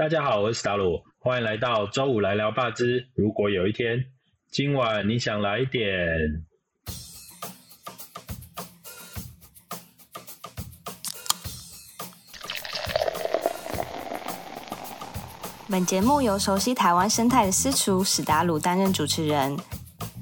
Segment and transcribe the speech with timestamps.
[0.00, 3.06] 大家好，我是达鲁，欢迎来到周五来聊霸之。
[3.14, 4.02] 如果有一天，
[4.50, 5.86] 今晚你想来一点。
[15.68, 19.54] 本节目由熟悉台湾生态的私厨史达鲁担任主持人。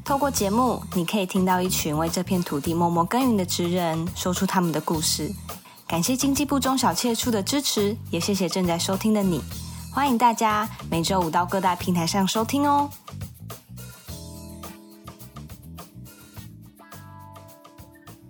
[0.04, 5.30] 透过节目，你可以听到一群为这片土地默默耕耘的职人，说出他们的故事。
[5.86, 9.40] 感谢经济部中小企业处的支持，也谢谢正在收听的你。
[9.94, 12.90] 欢迎大家每周五到各大平台上收听哦。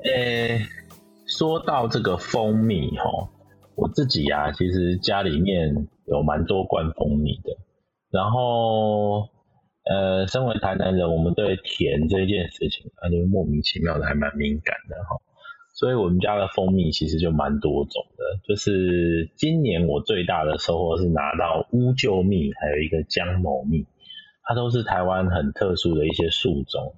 [0.05, 0.59] 呃，
[1.27, 3.29] 说到这个蜂蜜哈，
[3.75, 5.89] 我自己啊，其实家里面。
[6.11, 7.55] 有蛮多罐蜂蜜的，
[8.09, 9.29] 然后
[9.85, 15.21] 呃，身为台南人，我们对甜这件事情啊，就莫名其妙的还蛮敏感的哈，
[15.79, 23.87] 所以我们家的蜂蜜其实就蛮多种的，就是今年我最大的收获是拿到乌桕蜜，还有一个姜某蜜，
[24.43, 26.95] 它都是台湾很特殊的一些树种，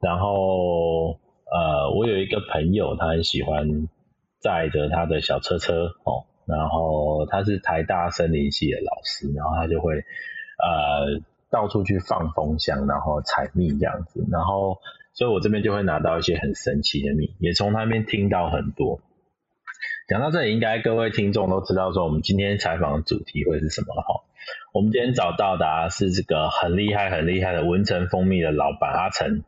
[0.00, 1.18] 然后
[1.50, 3.68] 呃，我有一个朋友，他很喜欢
[4.40, 6.24] 载着他的小车车哦。
[6.46, 14.26] 然后他是台大森林系的老师，然后他就会呃到处去放蜂箱，然后采蜜这样子。
[14.30, 14.78] 然后
[15.18, 19.00] 所以我这边就会拿到一些很神奇的蜜，也从那边听到很多。
[20.08, 24.22] 讲到这里，应该各位听众都知道说我们今天采访的主题会是什么了哈。
[24.72, 29.42] 我们今天找到的是这个很厉害很厉害的文成蜂蜜的老板阿成，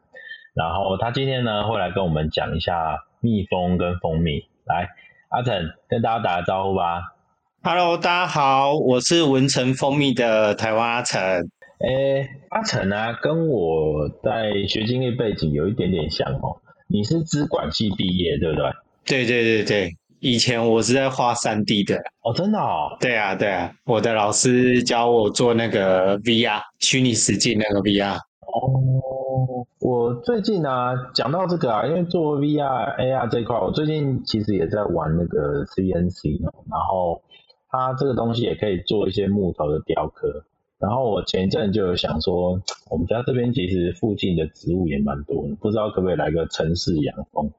[0.54, 4.88] 然后他今天呢会来跟我们讲一下蜜蜂跟蜂蜜，来。
[5.28, 5.54] 阿成
[5.88, 7.14] 跟大家打个招呼吧。
[7.62, 11.48] Hello，大家好，我是文成蜂蜜的台湾阿成。
[11.80, 16.60] 诶，阿成啊，跟我在学经历背景有一点点像哦。
[16.88, 18.70] 你是资管系毕业，对不对？
[19.06, 21.96] 对对对对，以前我是在画三 D 的。
[22.22, 22.94] 哦，真的哦。
[23.00, 28.16] 对啊对啊，我的老师教我做那个 VR 虚拟实境那个 VR。
[28.16, 37.22] 哦，我最近呢讲到这个啊，因为做 VR、AR 这块，我最近其实也在玩那个 CNC 哦，然后
[37.70, 40.44] 它这个东西也可以做一些木头的雕刻。
[40.80, 42.60] 然后我前一阵就有想说，
[42.91, 47.50] 我们家这边其实附近的植物也蛮多的，不知道可不可以来个城市养蜂，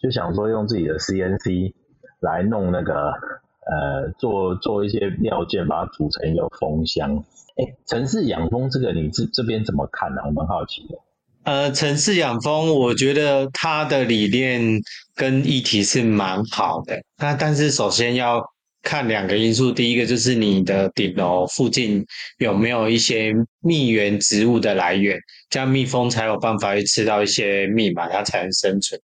[0.00, 1.72] 就想说用自己的 CNC
[2.20, 3.12] 来弄那个
[3.66, 7.24] 呃做做一些料件，把它组成一个蜂箱。
[7.56, 10.22] 哎，城市养蜂这个你这这边怎么看呢？
[10.26, 10.98] 我蛮好奇的。
[11.44, 14.80] 呃，城市养蜂，我觉得它的理念
[15.14, 17.02] 跟议题是蛮好的。
[17.18, 18.50] 那但是首先要
[18.84, 22.04] 看两个因素，第一个就是你的顶楼附近
[22.38, 25.18] 有没有一些蜜源植物的来源，
[25.50, 29.00] 这样蜜蜂才有办法去吃到一些蜜嘛，它才能生存。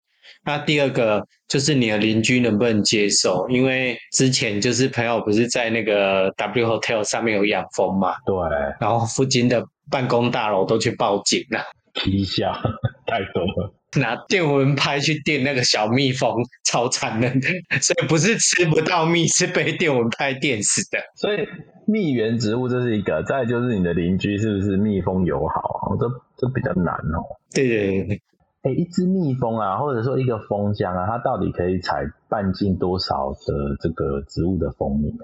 [0.46, 3.48] 那第二个就是你的邻居能不能接受？
[3.50, 8.36] 因为之前就是朋友不是在那个 W Hotel 上面有养蜂嘛，对，
[8.80, 11.64] 然后附近的办公大楼都去报警了，
[11.94, 12.54] 皮下
[13.08, 16.36] 太多了，拿电蚊拍去电那个小蜜蜂，
[16.66, 17.48] 超残忍的，
[17.82, 21.00] 所以不是吃不到蜜，是被电蚊拍电死的。
[21.16, 21.48] 所以
[21.86, 25.96] 蜜源植物这是一个，再就是你的邻居是不是蜜蜂友好？
[26.00, 26.08] 这
[26.38, 27.24] 这比较难哦。
[27.54, 28.22] 对对对。
[28.62, 35.24] 哎，一只蜜蜂啊，或者说一个蜂箱啊，它到底可以采半径多少的这个植物的蜂蜜啊？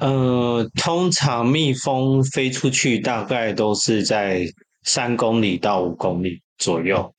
[0.00, 4.44] 呃，通常蜜蜂飞出去大概都是在
[4.82, 7.13] 三公里到五公里左右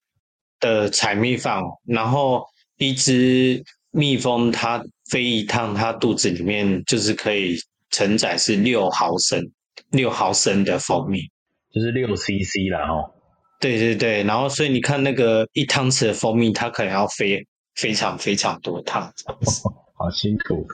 [0.59, 2.45] 的采蜜范围，然后
[2.77, 7.57] 一只蜜蜂它飞一趟，它肚子里面就是可以
[7.91, 9.51] 承载是六毫升，
[9.91, 11.19] 六毫升的蜂蜜，
[11.73, 13.11] 就是六 CC 了哦。
[13.59, 17.45] 对对对，然后所以你看那个一汤匙的蜂蜜，它可能要飞
[17.75, 19.11] 非常非常多趟，
[19.97, 20.67] 好辛苦，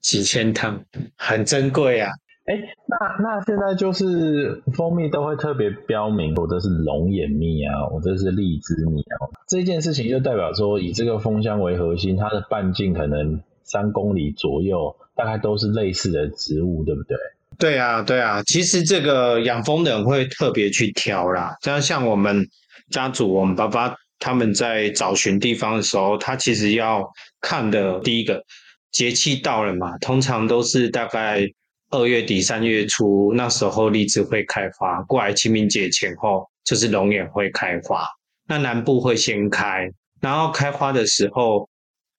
[0.00, 0.82] 几千趟，
[1.16, 2.10] 很珍贵啊。
[2.46, 17.16] 哎，那那现在就是蜂蜜都会特别标明，或者是龙眼蜜啊，或者是荔枝蜜啊，这件事情就代表说，以这个蜂箱为核心，它的半径可能三公里左右，大概都是类似的植物，对不对？
[17.56, 21.56] 对啊，对啊，其实这个养蜂的人会特别去挑啦。
[21.62, 22.48] 这样像我们
[22.90, 28.44] 家族，我们爸爸他们在找寻地方的时候，他其实要看的第一个
[28.90, 31.48] 节气到了嘛，通常都是大概
[31.94, 38.06] 二月底三月初，那时候荔枝会开花，过来清明节前后就是龙眼会开花。
[38.48, 41.68] 那南部会先开，然后开花的时候，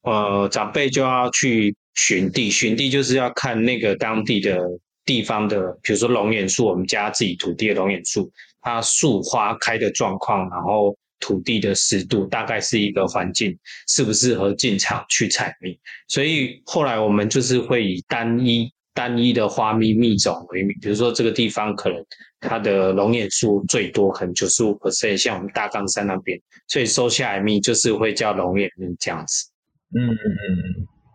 [0.03, 4.59] 呃，长辈就要去寻地，寻地就是要看那个当地的。
[5.07, 8.27] 地方的，比如说龙眼树，我们家自己土地的龙眼树，
[8.59, 13.55] 它树花开的状况，然后土地的湿度，大概是一个环境
[13.87, 15.79] 适不适合进场去采蜜。
[16.07, 22.03] 所以后来我们就是会以单一单一的花蜜蜜种为名，比如说这个地方可能
[22.39, 29.51] 它的龙眼树最多，可能九十五 percent，像我们大冈山那边，所以收下来蜜就是会叫龙眼蜜这样子。
[29.93, 30.55] 嗯嗯嗯，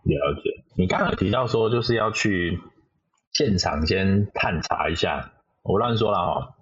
[0.05, 0.63] 了解。
[0.77, 2.59] 你刚刚提到说就是要去
[3.33, 5.33] 现场先探查一下，
[5.63, 6.53] 我乱说了哦。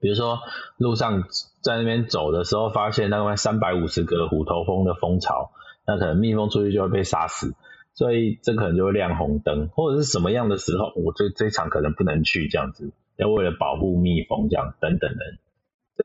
[0.00, 0.40] 比如说
[0.78, 1.24] 路上
[1.62, 5.50] 在那边走的时候，发现大概三百五十个虎头蜂的蜂巢，
[5.86, 7.54] 那可能蜜蜂出去就会被杀死，
[7.96, 15.24] 所以这可能就会亮红灯，或者是什么样的时候，我这这场可能不能去这样子，要为了保护蜜蜂这样等等的，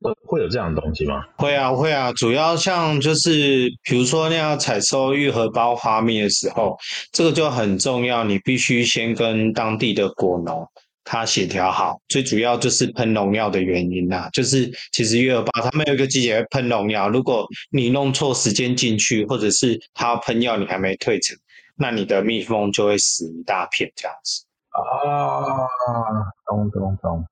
[0.01, 1.25] 会会有这样的东西吗？
[1.35, 6.77] 会啊会啊，主要像就是比如说那样采收玉荷包花蜜的时候，
[7.11, 10.65] 这个就很重要，你必须先跟当地的果农。
[11.03, 21.35] 它协调好，最主要就是喷农药的原因呐，就是其实月儿包他们有一个季节会喷农药，如果你弄错时间进去，或者是它喷药你还没退成，
[21.75, 24.45] 那你的蜜蜂就会死一大片这样子。
[24.71, 25.67] 啊，
[26.45, 27.25] 咚咚咚，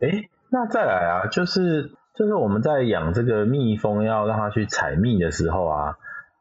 [0.00, 5.96] 哎，那再来啊，就是就是我们在养这个蜜蜂，要让它去采蜜的时候啊，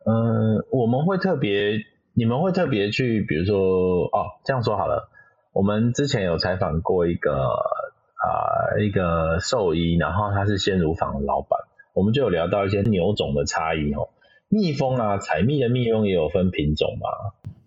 [0.05, 1.79] 嗯，我们会特别，
[2.13, 3.57] 你们会特别去，比如说，
[4.07, 5.09] 哦，这样说好了。
[5.53, 11.57] 我们之前有采访过一个啊一个兽医，然后他是鲜乳坊的老板，
[11.93, 14.09] 我们就有聊到一些牛种的差异哦。
[14.55, 17.09] 蜜蜂啊，采蜜的蜜蜂也有分品种吗？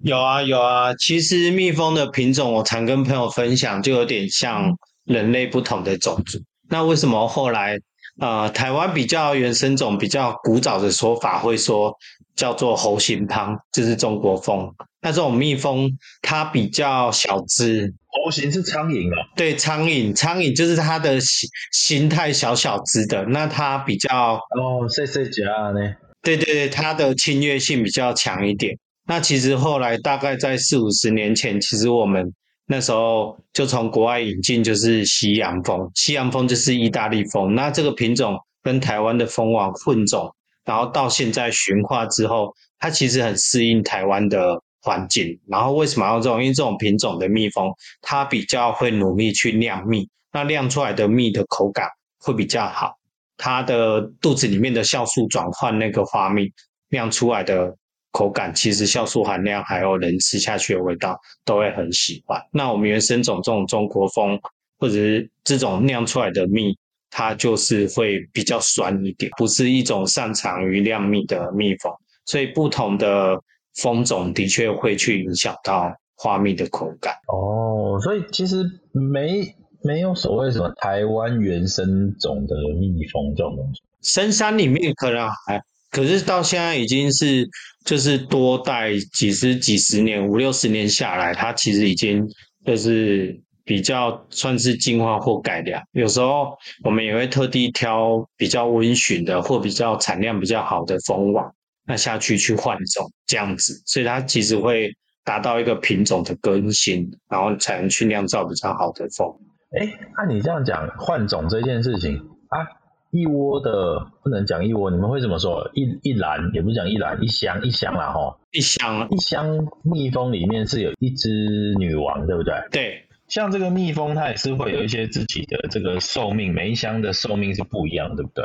[0.00, 4.74] 有啊有啊，其实蜜蜂的品种，我常跟朋友分享，就有点像
[5.04, 6.38] 人类不同的种族。
[6.70, 7.78] 那为什么后来
[8.18, 11.94] 啊台湾比较原生种比较古早的说法会说
[12.34, 14.74] 叫做猴形胖，就是中国蜂。
[15.02, 15.90] 那这种蜜蜂
[16.22, 19.28] 它比较小只，猴形是苍蝇啊。
[19.36, 25.94] 对，苍蝇，苍蝇就是它的形形态小小只的，那它比较哦，细细只呢。
[26.36, 28.76] 对对对，它的侵略性比较强一点。
[29.06, 32.32] 那其实后来大概在四五十年前，其实我们
[32.66, 35.90] 那时候就从国外引进，就是西洋蜂。
[35.94, 40.30] 西洋蜂就是意大利蜂，那这个品种跟台湾的蜂王混种，
[40.64, 44.62] 然后到现在驯化之后，它其实很适应台湾的。
[44.80, 46.40] 环境，然后为什么要这种？
[46.40, 47.68] 因为这种品种的蜜蜂，
[48.00, 51.88] 它比较会努力去酿蜜，那酿出来的蜜的口感
[52.20, 52.94] 会比较好，
[53.38, 56.52] 它的肚子里面的酵素转换那个花蜜
[56.90, 57.74] 酿出来的
[58.12, 62.38] 口感，其实酵素含量还有人吃下去的味道都会很喜欢。
[62.52, 64.38] 那我们原生种这种中国蜂，
[64.78, 66.76] 或者是这种酿出来的蜜，
[67.08, 71.90] 它就是会比较酸一点，不是一种擅长于酿蜜的蜜蜂，
[72.26, 73.42] 所以不同的。
[73.82, 85.60] 蜂种的确会去影响到花蜜的口感哦，所以其实没没有所谓什么台湾原生种的蜜蜂这种东西，深山里面可能还，
[85.90, 87.48] 可是到现在已经是
[87.84, 92.26] 就是多代几十几十年五六十年下来，它其实已经
[92.64, 95.82] 就是比较算是进化或改良。
[95.92, 101.52] 有时候我们也会特地挑比较温驯的或比较产量比较好的蜂王。
[101.86, 104.92] 那下去去换种这样子，所以它其实会
[105.24, 109.34] 达到一个品种的更新，然后才能去酿造比较好的蜂。
[109.70, 109.86] 哎，
[110.16, 112.16] 按你这样讲换种这件事情
[112.48, 112.64] 啊，
[113.10, 115.70] 一窝的不能讲一窝，你们会怎么说？
[115.74, 122.54] 一一篮也不是讲一篮，一箱一箱啦吼，一箱一箱蜜蜂里面是有一只女王，对不对？
[122.70, 128.44] 对，像这个蜜蜂它也是会有一些自己的这个寿命，每一箱的寿命是不一样，对不对？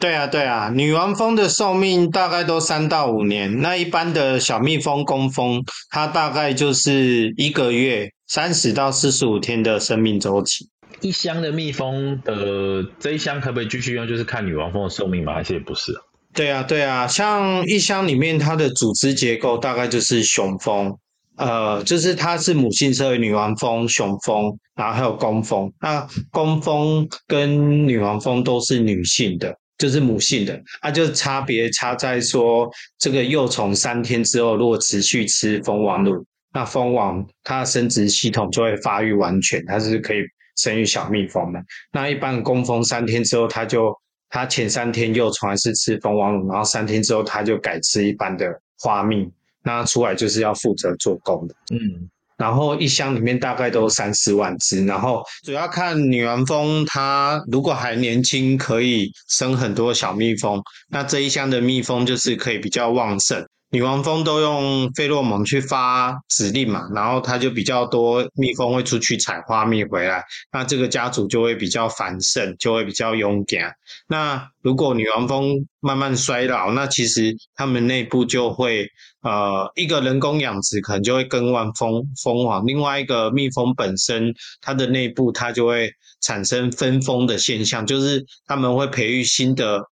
[0.00, 10.68] 对啊，对啊，女王蜂的寿命大概都三到五年，那一般的小蜜蜂、工蜂，它大概就是一个月三十到四十五天的生命周期。
[11.00, 14.06] 一箱的蜜蜂的这一箱可不可以继续用？
[14.06, 15.34] 就是看女王蜂的寿命吗？
[15.34, 15.92] 还是也不是？
[16.32, 20.96] 对啊，对啊，像一箱里面它的组织结构大概就是雄蜂，
[21.36, 25.72] 呃，就是它是母性社会女王蜂、雄蜂，然后还有工蜂。
[25.80, 29.56] 那工蜂跟女王蜂都是女性的。
[29.76, 40.18] 就是母性的，它就差别差在说，这个幼虫三天之后，如果持续吃蜂王乳，那蜂王它的生殖系统就会发育完全，它是可以
[40.56, 41.60] 生育小蜜蜂的。
[41.92, 43.92] 那一般工蜂三天之后，它就
[44.30, 48.46] 它前三天幼虫还是吃蜂王乳，然后三天之后它就改吃一般的
[48.78, 49.28] 花蜜，
[49.62, 51.54] 那出来就是要负责做工的。
[51.72, 52.08] 嗯。
[52.36, 73.74] 然后一箱里面大概都三四万只，然后主要看女王蜂，它如果还年轻，可以生很多小蜜蜂，那这一箱的蜜蜂就是可以比较旺盛，女王蜂都用费洛蒙去发指令嘛，然后它就比较多蜜蜂会出去采花蜜回来，那这个家族就会比较繁盛，就会比较勇敢。
[74.06, 78.86] 那如果女王蜂慢慢衰老，那其实它们内部就会
[79.22, 85.90] 呃一个人工养殖可能就会更换蜂蜂王，另外一个蜜蜂本身它的内部它就会
[86.20, 89.90] 产生分蜂的现象，就是他们会培育新的。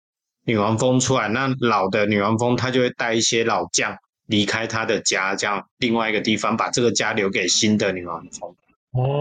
[0.45, 8.55] 女王蜂出来，那老的女王蜂它就会带一些老将离开它的家，这样另外一个地方把这个家留给新的女王蜂。
[8.91, 9.13] 哦，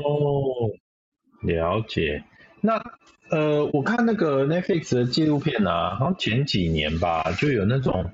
[1.43, 2.25] 了解。
[2.61, 2.83] 那
[3.31, 8.11] 呃，我看那个 Netflix 的纪录片啊，好像前几年吧，就有那种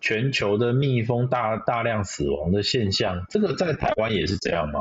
[0.00, 3.24] 全球的蜜蜂大大量死亡的现象。
[3.30, 4.80] 这个在台湾也是这样吗？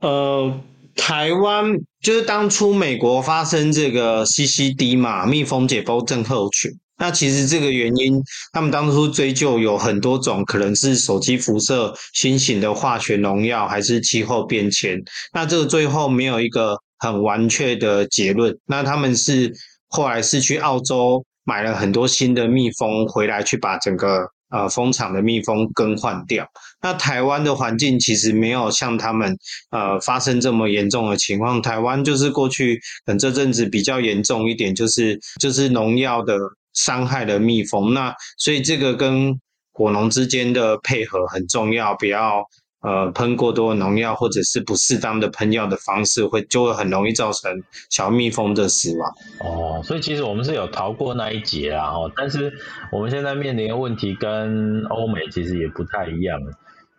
[0.00, 0.60] 呃，
[0.94, 6.70] 台湾就是当初美国发生这个 CCD 嘛，蜜蜂解剖症候群。
[6.96, 8.22] 那其实这个原因，
[8.52, 15.02] 他们当初追究有很多种，可能是手机辐射、新型的化学农药，还是气候变迁。
[15.32, 18.56] 那这个最后没有一个很完确的结论。
[18.66, 19.52] 那他们是
[19.88, 26.46] 后来是去澳洲买了很多新的蜜蜂回来，去把整个呃蜂场的蜜蜂更换掉。
[26.80, 29.36] 那台湾的环境其实没有像他们
[29.72, 31.60] 呃发生这么严重的情况。
[31.60, 36.38] 台湾就是过去等这阵子比较严重一点，就是就是农药的。
[36.74, 39.40] 伤害了蜜蜂，那所以这个跟
[39.72, 42.44] 果农之间的配合很重要，不要
[42.82, 49.12] 呃喷过多农药，或者是不适当的喷药的方式，会就会很容易造成小蜜蜂的死亡。
[49.40, 52.52] 哦，所以其实我们是有逃过那一劫啊，哦，但是
[52.92, 56.38] 我们现在面临的问题跟欧美其实也不太一样。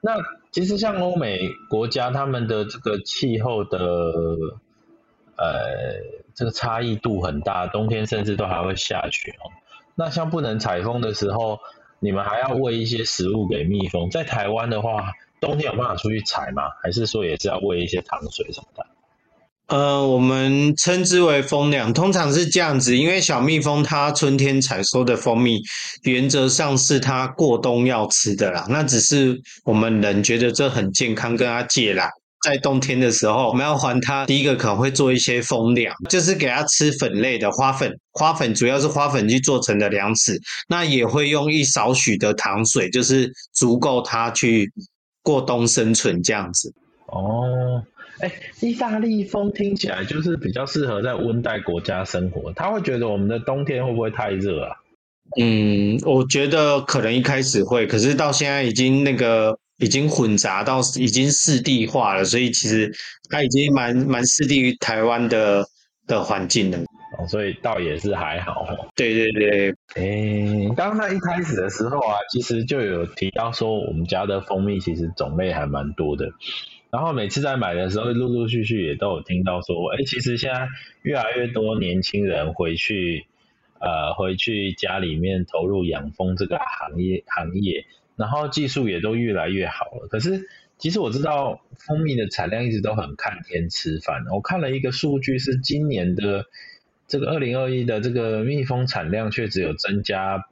[0.01, 0.17] 那
[0.51, 3.77] 其实像欧美国家，他们的这个气候的
[5.37, 5.45] 呃
[6.33, 9.47] 这个差异度很大，冬天甚至都还会下雪哦。
[9.95, 11.57] 那像不能采风的时候，
[11.99, 14.09] 你们还要喂一些食物给蜜蜂。
[14.09, 16.63] 在台湾的话，冬天有办法出去采吗？
[16.83, 18.85] 还是说也是要喂一些糖水什么的？
[19.67, 25.59] 呃，我们称之为蜂粮，通常是这样子，因为小蜜蜂它春天采收的蜂蜜，
[26.03, 28.67] 原则上是它过冬要吃的啦。
[28.69, 32.11] 那只是我们人觉得这很健康，跟它借啦。
[32.45, 34.23] 在冬天的时候，我们要还它。
[34.27, 37.91] 第一个可能会做一些蜂粮，就是给它吃粉类的花粉。
[38.11, 44.71] 花粉主要是花粉去做成的粮食，那也会用一少许的糖水，就是足够它去
[45.23, 46.71] 过冬生存这样子。
[47.07, 47.83] 哦，
[48.19, 52.53] 哎，意大利蜂听起来就是比较适合在温带国家生活。
[52.53, 54.69] 他会觉得我们的冬天会不会太热啊？
[55.41, 59.57] 嗯，我觉得可能一开始会，可是到现在已经那个。
[59.77, 62.91] 已经混杂到已经四地化了，所以其实
[63.29, 65.65] 它已经蛮蛮适地于台湾的
[66.07, 66.77] 的环境了。
[67.17, 68.65] 哦，所以倒也是还好。
[68.95, 76.31] 对对对，诶，刚刚在一开始的时候啊，其实就有提到说我们家的蜂蜜其实种类还蛮多的。
[76.91, 80.67] 然后每次在买的时候，陆陆续续也都有听到说，哎，其实现在
[81.03, 83.25] 越来越多年轻人回去，
[83.79, 87.85] 呃，回去家里面投入养蜂这个行业行业。
[88.15, 94.23] 然后技术也都越来越好了，可是其实我知道蜂蜜的产量一直都很看天吃饭。
[94.31, 96.45] 我看了一个数据，是今年的
[97.07, 100.45] 这个二零二一的这个蜜蜂产量却只有增加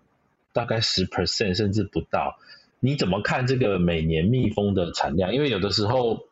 [0.51, 2.37] 大概十 percent，甚至不到。
[2.81, 5.33] 你怎么看这个每年蜜蜂的产量？
[5.33, 6.25] 因为有的时候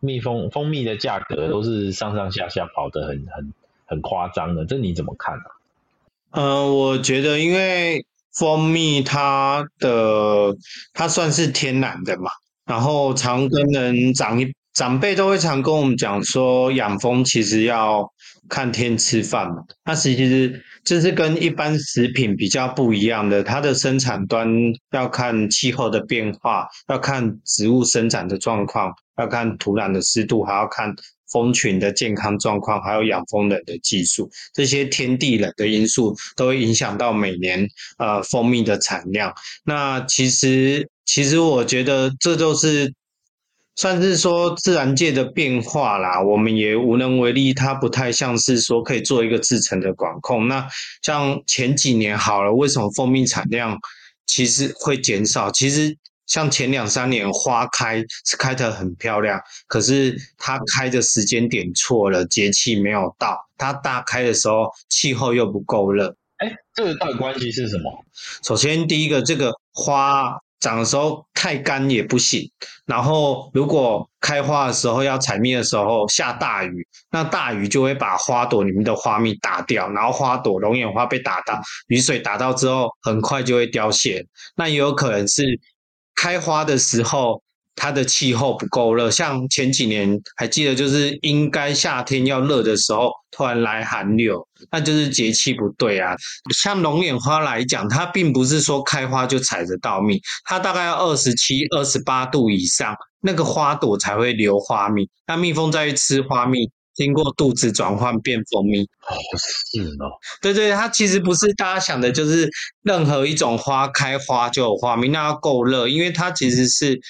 [0.00, 3.52] 蜜蜂蜂蜜的价格都是上上下下跑得很很
[3.86, 5.46] 很夸张的，这你怎么看啊？
[6.32, 8.04] 呃，我觉得因为。
[8.38, 10.54] 蜂蜜它的
[10.92, 12.30] 它算是天然的嘛，
[12.66, 18.08] 然后常跟人长一长辈都会常跟我们讲说，养蜂其实要
[18.48, 19.56] 看天吃饭嘛。
[19.84, 24.48] 那其实这是跟一般食品比较不一样的，它的生产端
[24.92, 30.94] 要看气候的变化，要看植物生长的状况，要看土壤的湿度，还要看。
[31.30, 37.68] 蜂群的健康状况，还有养蜂人的技术，这些天地人的因素都会影响到每年
[37.98, 39.34] 呃蜂蜜的产量。
[39.64, 42.92] 那其实，其实我觉得这都是
[43.76, 47.52] 算是说自然界的变化啦，我们也无能为力。
[47.52, 50.48] 它不太像是说可以做一个自成的管控。
[50.48, 50.66] 那
[51.02, 53.78] 像前几年好了，为什么蜂蜜产量
[54.26, 55.50] 其实会减少？
[55.50, 55.96] 其实。
[56.28, 63.36] 像前两三年花开是开得很漂亮，可是它开的时间点错了，节气没有到。
[63.56, 66.14] 它大开的时候气候又不够热。
[66.36, 67.90] 哎，这个到底关系是什么？
[68.44, 72.48] 首先第一个，这个花长的时候太干也不行。
[72.84, 84.24] 然后如果开花的时候要采蜜的时候下大雨，那大雨就会把花朵里面的花蜜打掉，然后花朵龙眼花被打到，雨水打到之后很快就会凋谢。
[84.54, 85.58] 那也有可能是。
[86.20, 87.40] 开花的时候。
[87.80, 96.16] 它的气候不够热，像前几年还记得，就是应该夏天要热的时候，突然来寒流，那就是节气不对啊。
[96.52, 105.08] 像龙眼花来讲，它并不是说开花就采得到蜜，它大概要二十七、二十八度以上，那个花朵才会留花蜜。
[105.24, 106.68] 那蜜蜂再去吃花蜜，
[106.98, 108.82] 经过肚子转换变蜂蜜。
[108.82, 110.12] 哦，是哦，
[110.42, 112.46] 对对，它其实不是大家想的，就是
[112.82, 117.00] 任何一种花开花就有花蜜，那要够热，因为它其实是。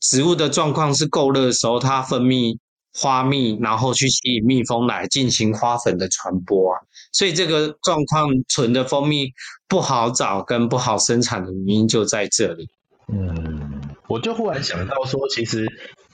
[0.00, 2.58] 植物的状况是够热的时候，它分泌
[2.92, 6.80] 花蜜，然后去吸引蜜蜂来进行花粉的传播啊。
[7.10, 9.32] 所以这个状况存的蜂蜜
[9.66, 12.68] 不好找跟不好生产的原因就在这里。
[13.08, 15.66] 嗯，我就忽然想到说，其实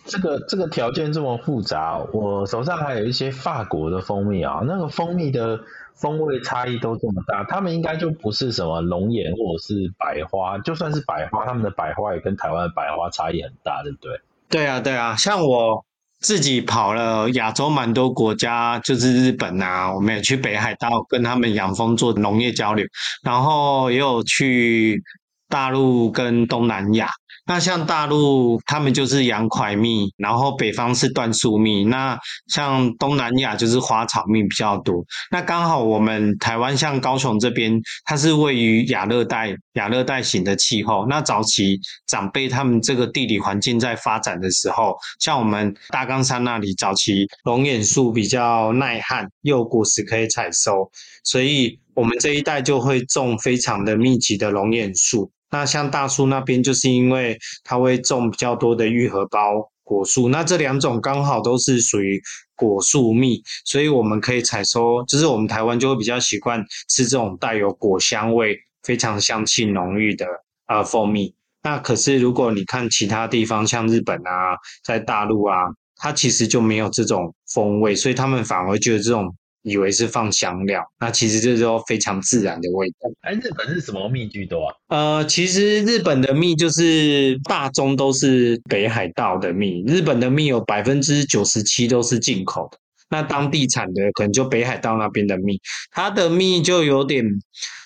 [0.04, 5.60] 这个这个条件这么复杂，我手上还有一些法国的蜂蜜啊，那个蜂蜜的。
[6.00, 14.18] 风味差异都这么大，他们应该就不是什么龙眼或者是百花，就算是百花，他们的百花也跟台湾的百花差异很大，对不对？
[14.48, 15.84] 对啊，对啊，像我
[16.18, 22.86] 自己跑了亚洲蛮多国家，就是日本啊，我们也去北海道跟他们养蜂做农业交流，
[23.22, 25.02] 然后也有去
[25.50, 27.10] 大陆跟东南亚。
[27.50, 31.82] 那像大陆，他们就是洋槐蜜，然后北方是椴树蜜。
[31.82, 32.16] 那
[32.46, 35.04] 像东南亚就是花草蜜比较多。
[35.32, 41.04] 那刚好我们台湾像高雄这边，它是位于亚热带、亚热带型的气候。
[41.08, 41.76] 那早期
[42.06, 50.88] 长辈他们这个地理环境在发展的时候，像我们大冈山那里早期龙眼树比较耐旱，又果实可以采收，
[51.24, 55.32] 所以我们这一代就会种非常的密集的龙眼树。
[55.50, 62.20] 那像大树那边，就是因为它会种比较多的玉荷包果树，那这两种刚好都是属于
[62.54, 70.26] 果树蜜，所以我们可以采收，就是我们台湾就会比较习惯吃这种带有果香味、非常香气浓郁的
[70.66, 71.34] 呃蜂蜜。
[71.62, 75.56] 那可是如果你看其他地方，像日本啊，在大陆啊，
[75.96, 79.34] 它其实就没有这种风味，所以他们反而觉得这种。
[79.62, 83.10] 以为是放香料，那其实这都非常自然的味道。
[83.20, 84.74] 哎，日本是什么蜜居多啊？
[84.88, 92.78] 呃，其实日本的蜜就是大宗都是北海道的蜜，日本的蜜有百分之九十七都是进口的。
[93.10, 97.24] 那当地产的可能就北海道那边的蜜，它的蜜就有点，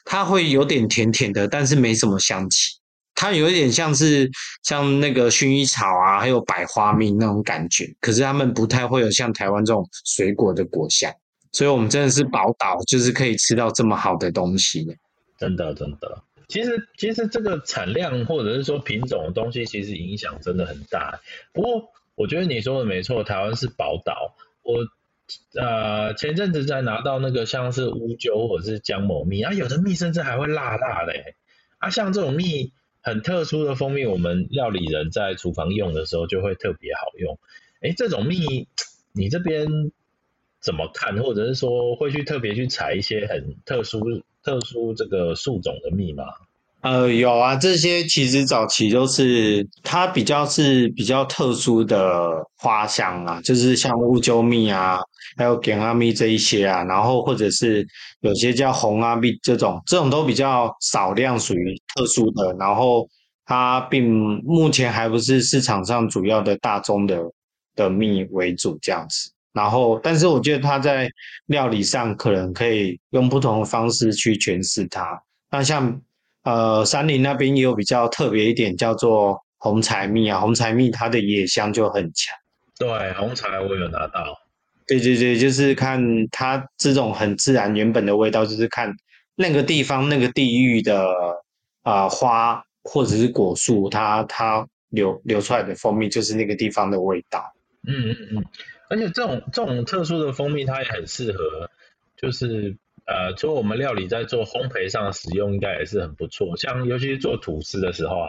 [0.05, 2.77] 它会有点甜甜的，但是没什么香气，
[3.15, 4.31] 它有一点像是
[4.63, 7.93] 像那个薰衣草啊，还有百花蜜那种感觉。
[8.01, 11.11] 可是他们不太会有像台湾这种水果的果香。
[11.55, 14.99] 所以，我们真的是宝岛，就是可以吃到这么好的东西。
[15.39, 16.21] 真的，真的。
[16.49, 21.21] 其实，其实这个产量或者是说品种的东西，其实影响真的很大。
[21.53, 24.35] 不过，我觉得你说的没错，台湾是宝岛。
[24.63, 24.81] 我
[25.61, 31.13] 呃前阵子在拿到那个像是乌桕或者是姜母蜜啊，有的蜜甚至还会辣辣的。
[31.79, 37.39] 啊，像这种蜜很特殊的蜂蜜，我们料理人在厨房用的时候就会特别好用。
[37.81, 38.67] 哎，这种蜜，
[39.13, 39.93] 你这边？
[40.65, 44.01] 怎么看，或者是说会去特别去采一些很特殊、
[44.43, 46.25] 特殊这个树种的蜜吗？
[46.81, 54.99] 呃，有啊，这些其实早期都是它比较是比较特殊的花香啊，就是像乌桕蜜啊，
[55.37, 57.87] 还有点阿蜜这一些啊，然后或者是
[58.21, 63.09] 有些叫红阿蜜这种，这种都比较少量，属于特殊的，然后
[63.47, 67.23] 它并目前还不是市场上主要的大宗的
[67.75, 69.34] 的蜜为主这样子。
[69.55, 71.09] 然后，但是我觉得它在
[71.47, 75.23] 料理上可能可以用不同的方式去诠释它。
[75.51, 76.03] 那像
[76.43, 80.41] 呃，山林那边也有比较特别一点，叫做红柴蜜啊。
[80.41, 82.37] 红柴蜜它的野香就很强。
[82.79, 84.37] 对，红柴我有拿到。
[84.87, 88.93] 对对对，就是看它这种很自然原本的味道，就是看
[89.37, 91.09] 那个地方那个地域的
[91.83, 97.43] 啊花或者是果树，它它流流出来的蜂蜜就是那个地方的味道。
[97.87, 98.45] 嗯嗯嗯。
[98.89, 101.71] 而且这种这种特殊的蜂蜜，它也很适合，
[102.17, 106.57] 就是呃，除了我们料理在做烘焙上使用，应该也是很不错。
[106.57, 108.29] 像尤其是做吐司的时候啊，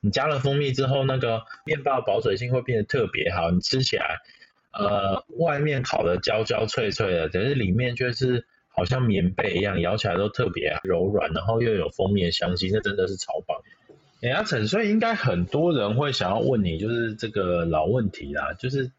[0.00, 4.20] 你加了蜂蜜之后，那个面包保水性会变得特别好，你吃起来，
[4.72, 13.60] 呃，外面烤的焦焦脆脆的，可是里面却是好像棉被一样，咬起来都特别柔软，然后又有蜂蜜的香气，那真的是超棒。
[14.20, 18.90] 哎，阿成，所以应该很多人会想要问你，就是这个老问题啦，就是。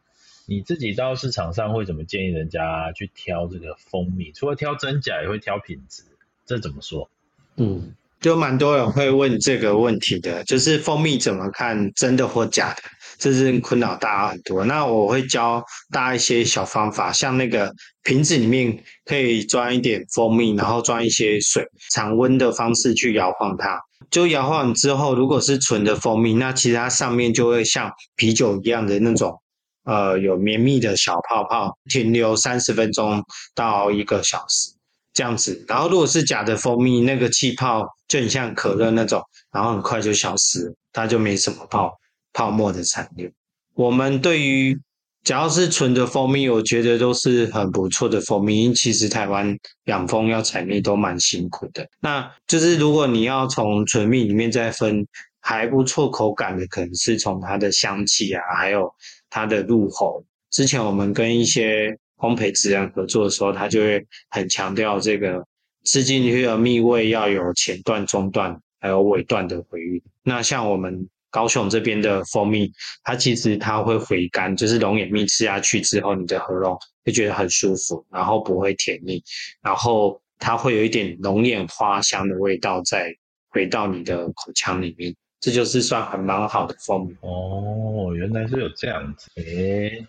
[0.46, 4.32] 你自己到市场上会怎么建议人家去挑这个蜂蜜？
[4.34, 6.04] 除了挑真假，也会挑品质，
[6.46, 7.10] 这怎么说？
[7.58, 12.82] 嗯，就蛮多人会问这个问题的，就是蜂蜜怎么看真的或假的，
[13.18, 14.66] 这是困扰大家很多。
[14.66, 23.80] 那我会教大家一些小方法，像那个瓶子里面可以装一点蜂蜜，然后装一些水，常温的方式去摇晃它。
[24.12, 29.40] 就摇晃之后，如果是纯的蜂蜜，那其实它上面就会像啤酒一样的那种，
[29.84, 34.72] 呃，有绵密的小泡泡，停留三十分钟到一个小时
[35.14, 35.64] 这样子。
[35.68, 41.92] 然后如果是假的蜂蜜，那个气泡就很像可乐那种，然后很快就消失，它就没什么泡
[42.32, 43.30] 泡沫的残留。
[43.76, 44.80] 我们对于
[45.24, 48.64] 只要是纯的蜂蜜，我觉得都是很不错的蜂蜜。
[48.64, 51.88] 因为其实台湾养蜂要采蜜都蛮辛苦的。
[52.02, 55.08] 那就是如果你要从纯蜜里面再分
[55.40, 58.94] 还不错口感的，可能是从它的香气啊，还有
[59.34, 60.24] 它的入喉。
[60.52, 65.44] 之前我们跟一些烘焙职人合作的时候，他就会很强调这个
[65.86, 70.00] 吃进去的蜜味要有前段、中段还有尾段的回韵。
[70.24, 71.10] 那像我们。
[71.34, 72.72] 高雄这边的蜂蜜，
[73.04, 79.20] 它其实它会回甘，就是龙眼蜜吃下去之后，你的喉咙会觉得很舒服，然后不会甜腻，
[79.64, 83.12] 然后它会有一点龙眼花香的味道再
[83.50, 87.18] 回到你的口腔里面，这就是算很蛮好的蜂蜜。
[87.20, 89.30] 哦，原来是有这样子。
[89.36, 90.08] 诶，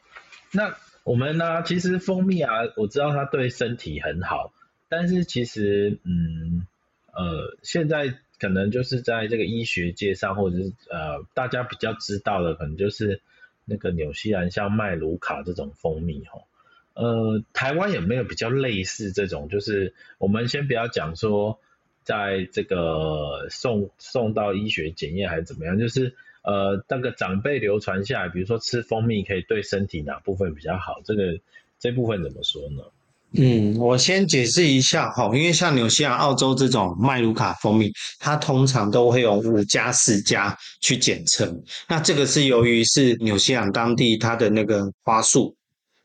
[0.53, 1.65] 那我们呢？
[1.65, 4.53] 其实蜂蜜啊，我知道它对身体很好，
[4.89, 6.69] 但是其实，嗯，
[7.13, 8.15] 呃，现在。
[8.37, 13.23] 可能就是在这个医学界上，或者是呃大家比较知道的，可能就是
[13.65, 16.43] 那个纽西兰像麦卢卡这种蜂蜜哈。
[16.95, 19.49] 呃，台湾有没有比较类似这种？
[19.49, 21.61] 就是我们先不要讲说，
[22.05, 31.01] 在这个送送到医学检验还是怎么样，就是呃那个长辈流传下来，比如说吃蜂蜜可以对身体哪部分比较好？
[31.05, 31.23] 这个
[31.79, 32.83] 这部分怎么说呢？
[33.37, 41.53] 嗯，我先解释一下哈，因为像纽西兰、澳洲这种麦卢卡蜂蜜，它通常都会用五加四加去检测。
[41.89, 45.57] 那这个是由于是纽西兰当地它的那个花束，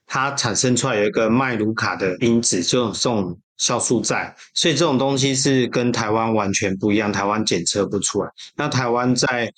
[0.08, 8.30] 它产生出来有一个麦卢卡的因子，就这种酵素在，所以这种东西是跟台湾完全不一样，台湾检测不出来。
[8.56, 9.52] 那台湾在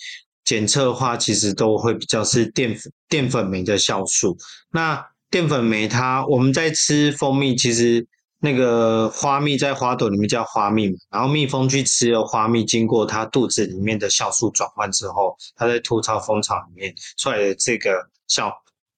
[0.44, 2.76] 检测的话，其实都会比较是淀
[3.08, 4.36] 淀粉酶的酵素。
[4.72, 8.06] 那淀粉酶，它我们在吃蜂蜜，其实
[8.40, 17.92] 那个花蜜在花朵里面叫花蜜嘛，然后蜜蜂去吃了花蜜，经过它肚子里面的酵素转换之后，它在吐槽蜂巢里面出来的这个
[18.28, 18.52] 酵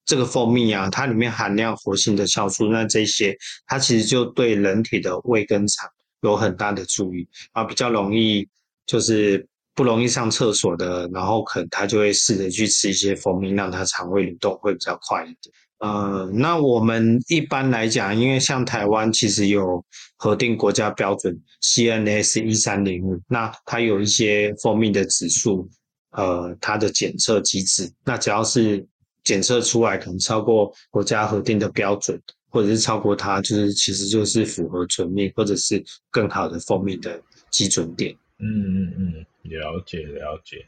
[0.06, 5.90] 这个蜂蜜啊，它里面含量活性的酵素，那这些它其实就对人体的胃跟肠
[6.22, 8.48] 有很大的注意啊，比较容易
[8.86, 15.54] 就是不容易上厕所的，然后可能他就会试着去吃一些蜂蜜，让他肠胃蠕动会比较快一点。
[15.80, 19.84] 呃，那我们一般来讲，因为像台湾其实有
[20.16, 25.68] 核定国家标准 CNS 一三零五，那它有一些蜂蜜的指数，
[26.12, 28.86] 呃，它的检测机制，那只要是
[29.24, 38.16] 检测出来可能超过国家核定的标准，或者是超过它，就是其实就是符合纯蜜或者是更好的蜂蜜的基准点。
[38.40, 40.66] 嗯嗯嗯，了解了解，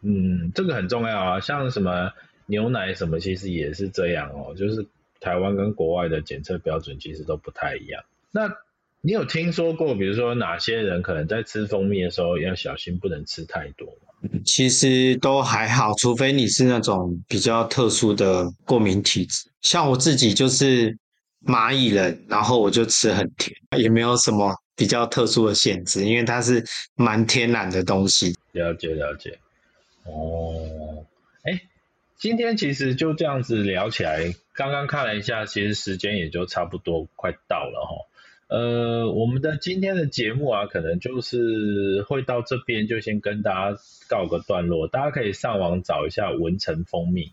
[0.00, 2.10] 嗯，这个很重要啊，像什么。
[2.46, 4.84] 牛奶什么其实也是这样哦，就是
[5.20, 8.02] 台湾跟国外的检测标准其实都不太一样。
[8.32, 8.52] 那
[9.04, 14.30] 你有听说过，比如说哪些人可能在吃蜂蜜的时候要小心，不能吃太多吗？
[14.44, 20.96] 其实都还好，除非你是那种比较特殊的过敏体质，像我自己就是
[21.44, 28.32] 蚂蚁人，然后我就吃很甜，也没有什么比较特殊的限制，因为它是蛮天然的东西。
[28.52, 29.36] 了解了解，
[30.04, 31.04] 哦。
[32.16, 37.96] 今天其实就这样子聊起来，刚刚看了一下，其实时间也就差不多快到了哈。
[38.52, 43.78] 呃，我们的今天的节目啊，可能就是会到这边就先跟大家
[44.10, 44.88] 告个段落。
[44.88, 47.32] 大家可以上网找一下文成蜂蜜，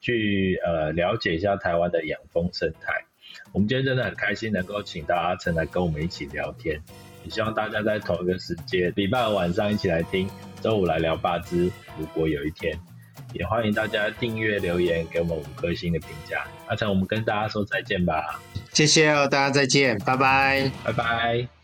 [0.00, 3.04] 去呃了解一下台湾的养蜂生态。
[3.52, 6.80] 我们今天真的很开心能够请到阿成来跟我们一起聊天，
[7.24, 10.30] 也希望大家在同一个时间，礼拜五晚上一起来听，
[10.62, 11.68] 周五来聊八支。
[11.98, 12.78] 如果有一天。
[13.32, 16.44] 也欢迎大家订阅、留言，给我们五颗星的评价。
[16.66, 18.40] 阿成，我们跟大家说再见吧。
[18.72, 21.59] 谢谢哦，大家再见，拜拜，拜拜。